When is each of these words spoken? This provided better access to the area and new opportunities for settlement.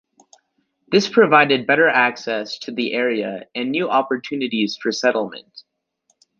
This 0.87 1.07
provided 1.07 1.67
better 1.67 1.87
access 1.87 2.57
to 2.61 2.71
the 2.71 2.93
area 2.93 3.45
and 3.53 3.69
new 3.69 3.87
opportunities 3.87 4.75
for 4.75 4.91
settlement. 4.91 5.61